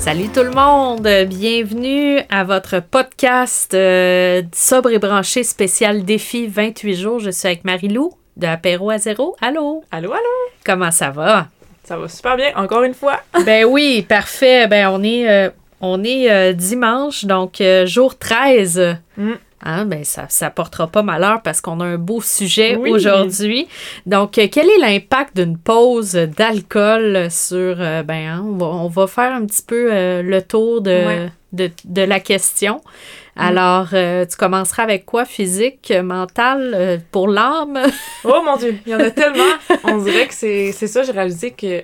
[0.00, 6.94] Salut tout le monde, bienvenue à votre podcast euh, sobre et branché spécial défi 28
[6.94, 7.18] jours.
[7.20, 9.36] Je suis avec Marie-Lou de Apéro à zéro.
[9.42, 9.84] Allô?
[9.90, 10.52] Allô, allô?
[10.64, 11.48] Comment ça va?
[11.84, 13.20] Ça va super bien, encore une fois.
[13.44, 14.66] ben oui, parfait.
[14.66, 15.50] Ben on est, euh,
[15.82, 18.96] on est euh, dimanche, donc jour 13.
[19.18, 19.32] Mm.
[19.62, 23.68] Hein, ben ça ne portera pas malheur parce qu'on a un beau sujet aujourd'hui.
[24.06, 27.76] Donc, euh, quel est l'impact d'une pause d'alcool sur...
[27.78, 32.20] Euh, ben, hein, on, va, faire un petit peu euh, le tour de, de, la
[32.20, 32.80] question.
[33.36, 35.26] Alors, tu commenceras avec quoi?
[35.26, 37.78] Physique, mental, pour l'âme?
[38.24, 39.44] oh mon Dieu, il y en a tellement.
[39.84, 41.80] On dirait que c'est ça, j'ai réalisé que...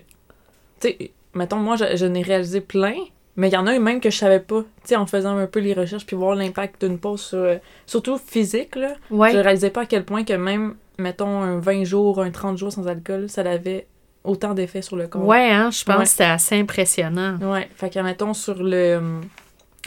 [0.81, 2.95] Tu sais, mettons, moi, je, n'ai réalisé plein,
[3.37, 5.47] mais il y en a même que je savais pas, tu sais, en faisant un
[5.47, 7.57] peu les recherches puis voir l'impact d'une pause sur, euh,
[7.87, 8.95] surtout physique, là.
[9.11, 9.33] Ouais.
[9.33, 12.73] Je réalisais pas à quel point que même, mettons, un 20 jours, un 30 jours
[12.73, 13.87] sans alcool, ça avait
[14.25, 15.25] autant d'effets sur le corps.
[15.25, 17.37] Ouais, hein, je pense que c'était assez impressionnant.
[17.41, 19.21] Ouais, fait que, mettons, sur le,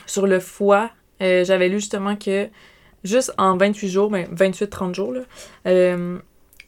[0.05, 2.47] sur le foie, euh, j'avais lu justement que
[3.03, 5.21] juste en 28 jours, ben 28-30 jours, là,
[5.67, 6.17] euh,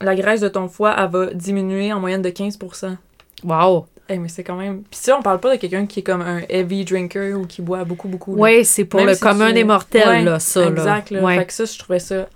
[0.00, 2.96] la graisse de ton foie, elle va diminuer en moyenne de 15%
[3.44, 3.86] Wow!
[4.08, 4.82] Mais c'est quand même.
[4.82, 7.62] Puis ça, on parle pas de quelqu'un qui est comme un heavy drinker ou qui
[7.62, 8.34] boit beaucoup, beaucoup.
[8.36, 10.66] Oui, c'est pour le commun des mortels, là, ça.
[10.66, 11.10] Exact.
[11.10, 11.36] Là.
[11.36, 12.28] Fait que ça, je trouvais ça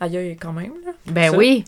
[0.00, 0.72] aïe, quand même.
[0.84, 1.64] Là, ben oui,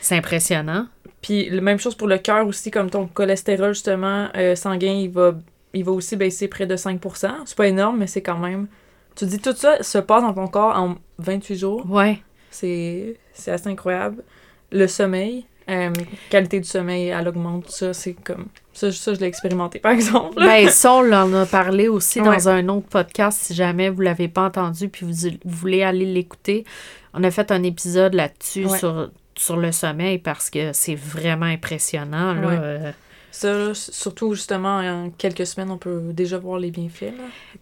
[0.00, 0.86] c'est impressionnant.
[1.22, 5.10] Puis la même chose pour le cœur aussi, comme ton cholestérol, justement, euh, sanguin, il
[5.10, 5.34] va,
[5.74, 8.66] il va aussi baisser près de 5% C'est pas énorme, mais c'est quand même.
[9.16, 11.90] Tu dis, tout ça se passe dans ton corps en 28 jours.
[11.90, 12.20] Ouais.
[12.50, 14.22] C'est assez incroyable.
[14.70, 15.90] Le sommeil, euh,
[16.30, 17.70] qualité du sommeil, elle augmente.
[17.70, 18.46] Ça, c'est comme.
[18.72, 20.36] Ça, ça je l'ai expérimenté, par exemple.
[20.36, 23.38] ben, ça, on en a parlé aussi dans un autre podcast.
[23.42, 26.64] Si jamais vous ne l'avez pas entendu puis vous, voulez aller l'écouter,
[27.14, 32.34] on a fait un épisode là-dessus sur, sur le sommeil parce que c'est vraiment impressionnant.
[32.34, 32.92] Là, euh.
[33.32, 37.12] Ça, surtout justement, en quelques semaines, on peut déjà voir les bienfaits.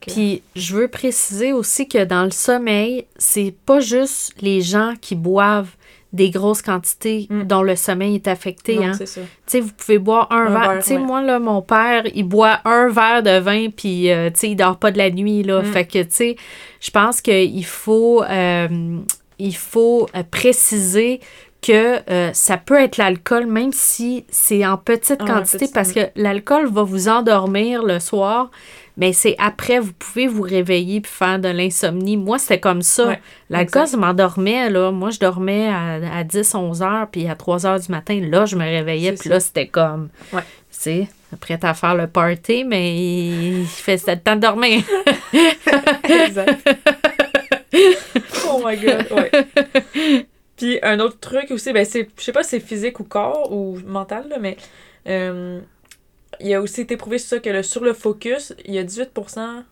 [0.01, 5.17] Puis, je veux préciser aussi que dans le sommeil, c'est pas juste les gens qui
[5.17, 5.75] boivent
[6.15, 7.43] des grosses quantités mm.
[7.43, 8.83] dont le sommeil est affecté.
[8.83, 8.93] hein.
[8.97, 9.21] c'est ça.
[9.21, 10.79] Tu sais, vous pouvez boire un, verre.
[10.79, 14.41] Tu sais, moi, là, mon père, il boit un verre de vin, puis, euh, tu
[14.41, 15.61] sais, il dort pas de la nuit, là.
[15.61, 15.65] Mm.
[15.65, 16.37] Fait que, tu sais,
[16.81, 18.99] je pense qu'il faut, euh,
[19.41, 21.21] il faut euh, préciser
[21.65, 22.01] que
[22.33, 26.83] ça peut être l'alcool, même si c'est en petite ah, quantité, parce que l'alcool va
[26.83, 28.51] vous endormir le soir,
[28.97, 32.17] mais c'est après, vous pouvez vous réveiller puis faire de l'insomnie.
[32.17, 33.17] Moi, c'était comme ça.
[33.51, 34.93] L'alcool, ça m'endormait, là.
[34.93, 38.57] Moi, je dormais à, 10, 11 heures, puis à 3 heures du matin, là, je
[38.57, 40.43] me réveillais, puis là, c'était comme, ouais.
[40.43, 41.09] tu sais,
[41.41, 44.83] prête à faire le party, mais il fait le temps de dormir.
[46.05, 46.69] exact.
[48.49, 50.27] oh my God, ouais.
[50.57, 53.53] Puis un autre truc aussi, ben c'est, je sais pas si c'est physique ou corps
[53.53, 54.57] ou mental, là, mais...
[55.07, 55.61] Euh,
[56.41, 58.85] il a aussi été prouvé sur ça que le, sur le focus, il y a
[58.85, 59.63] 18%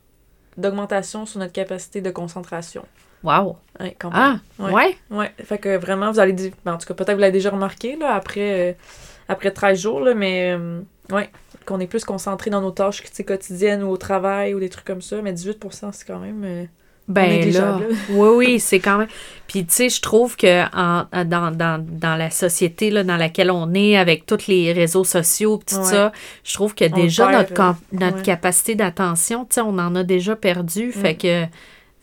[0.56, 2.84] d'augmentation sur notre capacité de concentration.
[3.22, 3.56] Wow!
[3.80, 4.40] Ouais, quand même.
[4.58, 4.96] Ah, ouais?
[5.10, 5.32] Ouais?
[5.44, 7.96] Fait que vraiment, vous allez dire, ben, en tout cas, peut-être vous l'avez déjà remarqué,
[7.96, 8.74] là, après, euh,
[9.28, 11.30] après 13 jours, là, mais euh, ouais,
[11.66, 15.02] qu'on est plus concentré dans nos tâches quotidiennes ou au travail ou des trucs comme
[15.02, 16.68] ça, mais 18% c'est quand même.
[17.08, 17.80] Ben là,
[18.10, 19.08] oui, oui, c'est quand même.
[19.46, 23.50] Puis tu sais, je trouve que en, dans, dans, dans, la société là, dans laquelle
[23.50, 26.12] on est, avec tous les réseaux sociaux, tout ça,
[26.44, 30.36] je trouve que déjà notre, euh, notre capacité d'attention, tu sais, on en a déjà
[30.36, 30.92] perdu.
[30.92, 31.18] Fait mm.
[31.18, 31.44] que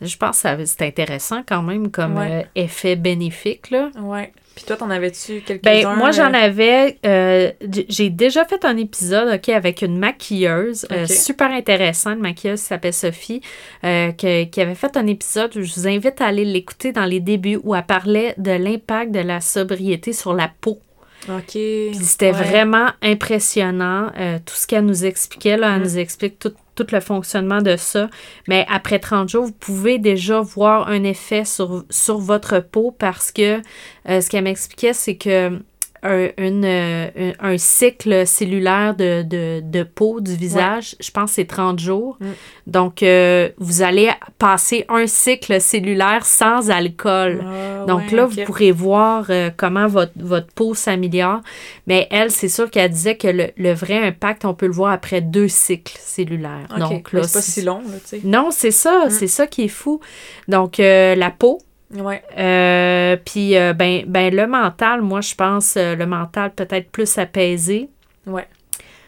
[0.02, 3.72] je pense que c'est intéressant quand même comme euh, effet bénéfique.
[3.72, 3.90] Là.
[4.00, 4.32] Ouais.
[4.60, 5.72] Puis toi, t'en avais-tu quelques-uns?
[5.72, 6.38] Ben, moi, j'en euh?
[6.38, 6.98] avais.
[7.06, 7.50] Euh,
[7.88, 12.94] j'ai déjà fait un épisode ok, avec une maquilleuse super intéressante, une maquilleuse qui s'appelle
[12.94, 13.40] Sophie,
[13.82, 15.52] qui avait fait un épisode.
[15.54, 19.22] Je vous invite à aller l'écouter dans les débuts où elle parlait de l'impact de
[19.22, 20.82] la sobriété sur la peau.
[21.30, 21.52] OK.
[21.52, 24.12] Puis c'était vraiment impressionnant,
[24.46, 25.56] tout ce qu'elle nous expliquait.
[25.56, 25.84] Là, elle mm.
[25.86, 26.52] nous explique tout,
[26.86, 28.10] tout le fonctionnement de ça.
[28.48, 33.32] Mais après 30 jours, vous pouvez déjà voir un effet sur, sur votre peau parce
[33.32, 33.62] que
[34.10, 35.60] euh, ce qu'elle m'expliquait, c'est que
[36.04, 41.36] un, une, euh, un, cycle cellulaire de, de, de peau du visage, je pense que
[41.36, 42.18] c'est 30 jours.
[42.20, 42.26] Mm.
[42.68, 47.44] Donc, euh, vous allez passer un cycle cellulaire sans alcool.
[47.44, 51.42] Ah, Donc là, vous pourrez voir euh, comment votre, votre peau s'améliore.
[51.88, 54.92] Mais elle, c'est sûr qu'elle disait que le, le, vrai impact, on peut le voir
[54.92, 56.68] après deux cycles cellulaires.
[56.78, 57.82] Donc là, c'est pas si long.
[58.24, 59.06] Non, c'est ça.
[59.08, 59.10] Mm.
[59.10, 60.00] C'est ça qui est fou.
[60.48, 61.60] Donc, la peau,
[61.92, 62.24] Ouais.
[62.38, 67.18] Euh, puis, euh, ben, ben, le mental, moi, je pense, euh, le mental peut-être plus
[67.18, 67.90] apaisé.
[68.26, 68.48] Ouais.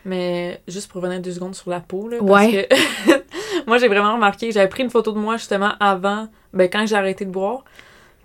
[0.04, 2.68] Mais juste pour revenir deux secondes sur la peau, là, parce que
[3.68, 6.96] moi, j'ai vraiment remarqué, j'avais pris une photo de moi justement avant, ben, quand j'ai
[6.96, 7.64] arrêté de boire.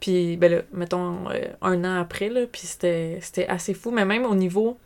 [0.00, 1.24] Puis, ben là, mettons,
[1.62, 3.90] un an après, là, puis c'était assez fou.
[3.90, 4.76] Mais même au niveau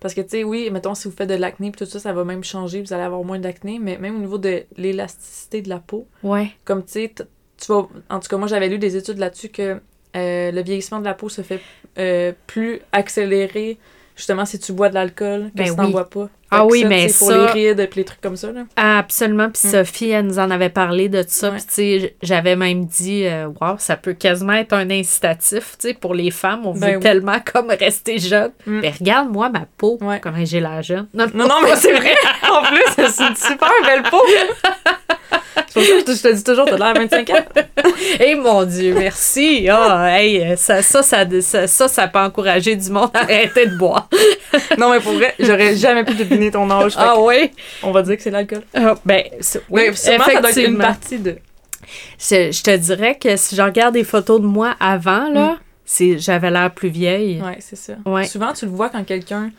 [0.00, 2.24] parce que, tu sais, oui, mettons, si vous faites de l'acné tout ça, ça va
[2.24, 5.78] même changer, vous allez avoir moins d'acné, mais même au niveau de l'élasticité de la
[5.78, 6.52] peau, ouais.
[6.64, 7.14] comme, tu sais,
[7.60, 7.88] tu vas...
[8.10, 9.80] En tout cas, moi, j'avais lu des études là-dessus que
[10.16, 11.60] euh, le vieillissement de la peau se fait
[11.98, 13.78] euh, plus accéléré
[14.16, 16.28] justement si tu bois de l'alcool que ben si t'en bois pas.
[16.50, 17.26] ah oui, mais ça...
[17.26, 18.64] Pour les rides et les trucs comme ça, là.
[18.76, 19.48] Absolument.
[19.48, 19.70] Puis mm.
[19.70, 21.52] Sophie, elle nous en avait parlé de ça.
[21.52, 25.88] Puis tu sais, j'avais même dit, euh, wow, ça peut quasiment être un incitatif, tu
[25.88, 26.66] sais, pour les femmes.
[26.66, 28.50] On ben veut tellement comme rester jeune.
[28.66, 28.80] Mm.
[28.80, 31.06] Mais regarde, moi, ma peau, comment j'ai l'air jeune.
[31.14, 32.14] Non, non, non mais c'est vrai.
[32.50, 34.22] en plus, c'est une super belle peau.
[35.80, 37.44] je te dis toujours, t'as l'air 25 ans.
[38.20, 39.68] Eh mon Dieu, merci.
[39.70, 41.26] oh, hey, ça, ça, ça,
[41.66, 44.08] ça, ça, peut encourager du monde à arrêter de boire.
[44.78, 46.94] non, mais pour vrai, j'aurais jamais pu deviner ton âge.
[46.96, 47.50] Ah oui?
[47.82, 48.62] On va dire que c'est l'alcool.
[48.74, 49.24] Ah, ben,
[49.70, 50.24] oui, effectivement.
[50.24, 51.36] ça doit être une partie de...
[52.18, 55.58] Je, te dirais que si je regarde des photos de moi avant, là, mm.
[55.84, 57.42] c'est j'avais l'air plus vieille.
[57.44, 57.94] Oui, c'est ça.
[58.26, 59.50] Souvent, tu le vois quand quelqu'un...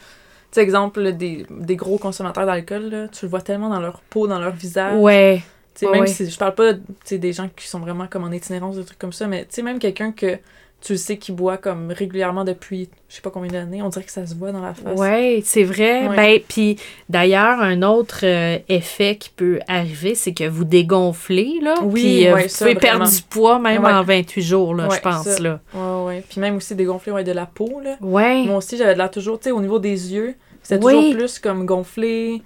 [0.51, 4.27] Tu sais, exemple, des, des gros consommateurs d'alcool, tu le vois tellement dans leur peau,
[4.27, 4.95] dans leur visage.
[4.95, 5.43] Ouais
[5.81, 6.73] même si je parle pas
[7.09, 9.61] des gens qui sont vraiment comme en itinérance, des trucs comme ça, mais tu sais,
[9.61, 10.37] même quelqu'un que
[10.81, 14.11] tu sais qui boit comme régulièrement depuis je sais pas combien d'années, on dirait que
[14.11, 14.97] ça se voit dans la face.
[14.97, 16.07] Oui, c'est vrai.
[16.15, 16.77] Ben, puis
[17.09, 21.73] d'ailleurs, un autre euh, effet qui peut arriver, c'est que vous dégonflez, là.
[21.81, 25.25] Oui, puis euh, vous pouvez perdre du poids même en 28 jours, là, je pense,
[25.25, 25.39] ça.
[25.41, 25.59] là.
[25.73, 26.23] Ouais, ouais.
[26.29, 27.97] Puis même aussi dégonfler ouais, de la peau, là.
[28.01, 28.43] Ouais.
[28.43, 31.39] Moi aussi, j'avais de l'air toujours, tu sais, au niveau des yeux, c'était toujours plus
[31.39, 32.41] comme gonflé.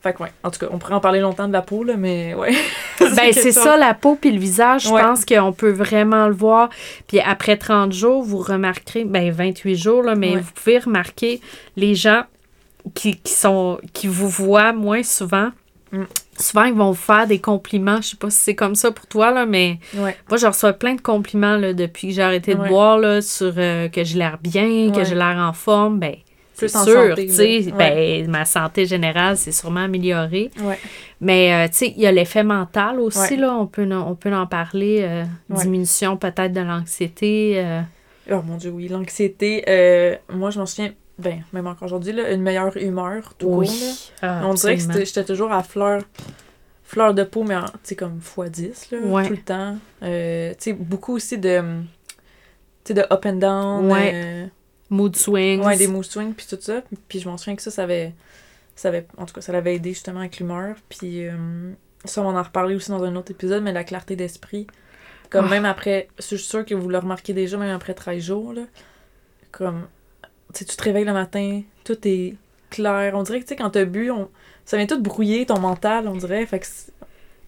[0.00, 0.32] Fait que, ouais.
[0.44, 2.52] En tout cas, on pourrait en parler longtemps de la peau, là, mais ouais.
[3.00, 6.70] ben, c'est ça, la peau puis le visage, je pense qu'on peut vraiment le voir.
[7.08, 11.40] Puis après 30 jours, vous remarquerez, ben, 28 jours, là, mais vous pouvez remarquer
[11.76, 12.22] les gens
[12.94, 15.50] qui, qui, sont, qui vous voient moins souvent.
[15.90, 16.02] Mm.
[16.38, 18.00] Souvent, ils vont vous faire des compliments.
[18.00, 20.94] Je sais pas si c'est comme ça pour toi, là, mais moi, je reçois plein
[20.94, 24.38] de compliments là, depuis que j'ai arrêté de boire là, sur euh, que j'ai l'air
[24.40, 25.98] bien, que j'ai l'air en forme.
[25.98, 26.14] Ben,
[26.66, 30.50] c'est sûr, tu sais, ben, ma santé générale s'est sûrement améliorée.
[31.20, 34.34] Mais, euh, tu sais, il y a l'effet mental aussi, là, on peut, on peut
[34.34, 37.54] en parler, euh, diminution peut-être de l'anxiété.
[37.56, 37.80] Euh.
[38.30, 39.64] Oh mon Dieu, oui, l'anxiété,
[40.32, 44.10] moi, je m'en souviens, ben, même encore aujourd'hui, une meilleure humeur, tout oui.
[44.22, 46.02] Ah, on dirait que j'étais toujours à fleur
[46.84, 49.76] fleur de peau, mais tu comme x10, là, tout le temps.
[50.00, 50.08] tu
[50.58, 51.60] sais, beaucoup aussi de,
[52.88, 54.50] de up and down.
[54.90, 55.64] Mood swings.
[55.64, 56.82] Ouais, des mood swings, puis tout ça.
[57.08, 58.14] Puis je m'en souviens que ça, ça avait,
[58.74, 59.06] ça avait.
[59.16, 60.76] En tout cas, ça l'avait aidé justement avec l'humeur.
[60.88, 61.72] Puis euh,
[62.04, 64.66] ça, on en a reparlé aussi dans un autre épisode, mais la clarté d'esprit.
[65.30, 65.50] Comme ah.
[65.50, 66.08] même après.
[66.18, 68.62] Je suis sûre que vous le remarquez déjà, même après 13 jours, là.
[69.52, 69.86] Comme.
[70.54, 72.34] Tu tu te réveilles le matin, tout est
[72.70, 73.12] clair.
[73.14, 74.30] On dirait que, tu sais, quand t'as bu, on...
[74.64, 76.46] ça vient tout brouiller ton mental, on dirait.
[76.46, 76.66] Fait que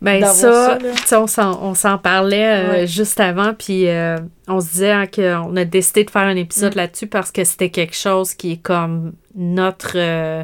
[0.00, 4.17] ben ça, ça on s'en parlait euh, juste avant, puis euh,
[4.49, 6.79] on se disait hein, qu'on a décidé de faire un épisode mm.
[6.79, 9.93] là-dessus parce que c'était quelque chose qui est comme notre...
[9.97, 10.43] Euh,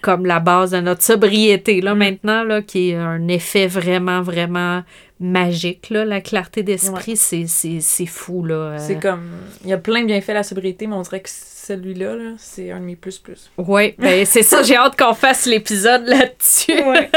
[0.00, 1.98] comme la base de notre sobriété, là, mm.
[1.98, 4.82] maintenant, là, qui est un effet vraiment, vraiment
[5.18, 8.78] magique, là, la clarté d'esprit, c'est fou, là.
[8.78, 9.30] C'est comme...
[9.64, 12.34] Il y a plein de bienfaits à la sobriété, mais on dirait que celui-là, -là,
[12.38, 13.50] c'est un de mes plus plus.
[13.56, 16.82] Oui, ben c'est ça, j'ai hâte qu'on fasse l'épisode là-dessus.
[16.84, 17.10] Ouais.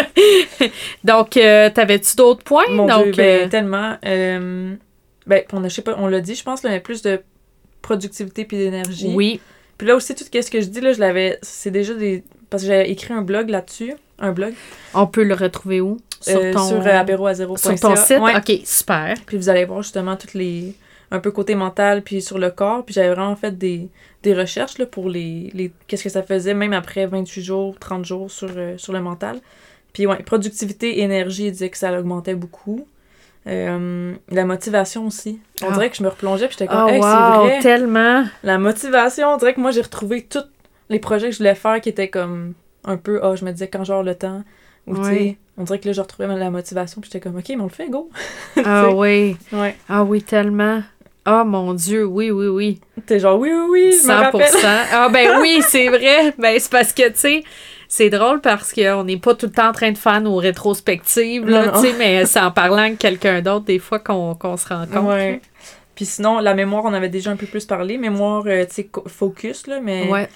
[1.04, 2.70] Donc, euh, t'avais-tu d'autres points?
[2.70, 3.98] Mon Donc, Dieu, ben, euh, tellement.
[4.06, 4.74] Euh,
[5.28, 7.22] ben, on a, je sais pas, on l'a dit, je pense, là, mais plus de
[7.82, 9.12] productivité puis d'énergie.
[9.14, 9.40] Oui.
[9.78, 11.38] Puis là aussi, tout ce que je dis, là, je l'avais.
[11.42, 12.24] C'est déjà des.
[12.50, 13.94] Parce que j'avais écrit un blog là-dessus.
[14.20, 14.54] Un blog.
[14.94, 15.98] On peut le retrouver où?
[16.22, 16.68] Sur ton.
[16.68, 18.20] Sur apéro Sur ton site?
[18.20, 19.16] Ok, super.
[19.26, 20.76] Puis vous allez voir justement toutes les
[21.12, 22.86] un peu côté mental puis sur le corps.
[22.86, 23.90] Puis j'avais vraiment fait des,
[24.24, 28.06] des recherches là, pour les, les qu'est-ce que ça faisait, même après 28 jours, 30
[28.06, 29.40] jours sur, euh, sur le mental.
[29.94, 32.88] Puis ouais, productivité, énergie, il disait que ça augmentait beaucoup.
[33.48, 35.40] Euh, la motivation aussi.
[35.64, 35.74] On ah.
[35.74, 37.60] dirait que je me replongeais puis j'étais comme, oh, c'est vrai.
[37.62, 38.26] tellement.
[38.44, 40.44] La motivation, on dirait que moi j'ai retrouvé tous
[40.90, 42.54] les projets que je voulais faire qui étaient comme
[42.90, 44.44] un peu, oh, je me disais quand j'aurai le temps.
[44.88, 47.50] Ou tu sais, on dirait que là, je retrouvais la motivation puis j'étais comme, ok,
[47.50, 48.10] mais on le fait, go.
[48.66, 49.38] ah oui.
[49.52, 49.76] Ouais.
[49.88, 50.82] Ah oui, tellement.
[51.26, 52.82] Ah, mon Dieu, oui, oui, oui.
[53.06, 54.42] T'es genre, oui, oui, oui, je 100%.
[54.92, 56.34] ah, ben oui, c'est vrai.
[56.40, 57.44] Ben, c'est parce que, tu sais,
[57.88, 61.48] c'est drôle parce qu'on n'est pas tout le temps en train de faire nos rétrospectives,
[61.48, 64.88] là, tu sais, mais c'est en parlant avec quelqu'un d'autre, des fois, qu'on se rend
[64.88, 65.06] compte.
[65.06, 65.42] Ouais.
[65.94, 67.98] Puis sinon, la mémoire, on avait déjà un peu plus parlé.
[67.98, 70.30] Mémoire, euh, tu sais, focus, là, mais ouais.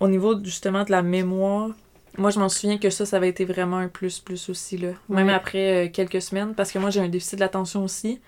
[0.00, 1.68] au niveau, justement, de la mémoire,
[2.16, 4.90] moi, je m'en souviens que ça, ça avait été vraiment un plus-plus aussi, là.
[5.08, 8.20] Même après euh, quelques semaines, parce que moi, j'ai un déficit de l'attention aussi.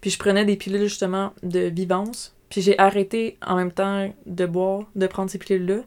[0.00, 2.34] Puis je prenais des pilules justement de vivance.
[2.48, 5.82] Puis j'ai arrêté en même temps de boire, de prendre ces pilules-là.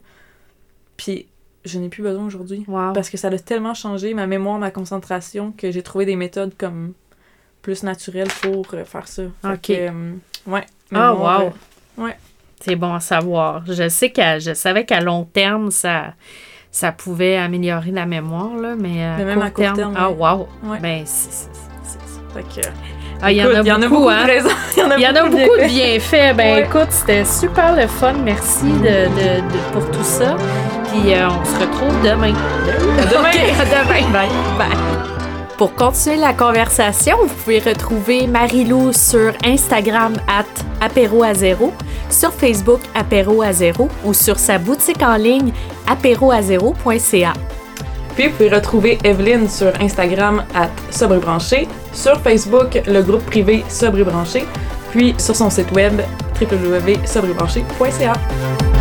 [0.96, 1.26] Puis
[1.64, 2.64] je n'ai plus besoin aujourd'hui.
[2.94, 6.54] Parce que ça a tellement changé ma mémoire, ma concentration, que j'ai trouvé des méthodes
[6.56, 6.94] comme
[7.62, 9.22] plus naturelles pour euh, faire ça.
[9.44, 9.70] OK.
[9.70, 10.12] Euh,
[10.46, 10.64] ouais.
[10.92, 11.46] Ah, wow.
[11.46, 12.16] Euh, ouais.
[12.60, 13.64] C'est bon à savoir.
[13.66, 16.14] Je sais que je savais qu'à long terme, ça,
[16.74, 20.48] ça pouvait améliorer la mémoire, là, mais, à, même court, à terme, Ah, wow.
[20.82, 21.48] Ben, c'est
[23.22, 24.26] ah, il y, en a beaucoup, hein?
[24.76, 26.34] Il y en a beaucoup de bienfaits.
[26.36, 28.14] Ben écoute, c'était super le fun.
[28.24, 30.36] Merci de, de, pour tout ça.
[30.90, 32.34] Puis euh, on se retrouve demain.
[32.66, 33.30] Demain.
[33.70, 34.10] demain.
[34.12, 34.28] Bye.
[34.58, 35.04] Bye.
[35.56, 40.44] Pour continuer la conversation, vous pouvez retrouver Marilou sur Instagram at
[40.84, 41.72] apéro à zéro,
[42.10, 45.52] sur Facebook apéro à zéro ou sur sa boutique en ligne
[45.86, 47.32] apéroazéro.ca.
[48.14, 54.44] Puis vous pouvez retrouver Evelyne sur Instagram à Sobrebranché, sur Facebook le groupe privé Sobrebranché,
[54.92, 56.00] puis sur son site web
[56.40, 58.73] www.sobrebranché.ca.